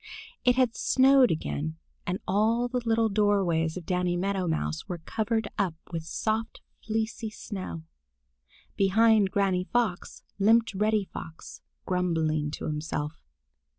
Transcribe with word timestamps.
It 0.43 0.55
had 0.55 0.75
snowed 0.75 1.29
again, 1.29 1.77
and 2.07 2.17
all 2.27 2.65
of 2.65 2.71
the 2.71 2.79
little 2.79 3.07
doorways 3.07 3.77
of 3.77 3.85
Danny 3.85 4.17
Meadow 4.17 4.47
Mouse 4.47 4.87
were 4.87 4.97
covered 4.97 5.47
up 5.59 5.75
with 5.91 6.01
soft, 6.05 6.59
fleecy 6.83 7.29
snow. 7.29 7.83
Behind 8.75 9.29
Granny 9.29 9.65
Fox 9.71 10.23
limped 10.39 10.73
Reddy 10.73 11.05
Fox, 11.13 11.61
grumbling 11.85 12.49
to 12.49 12.65
himself. 12.65 13.21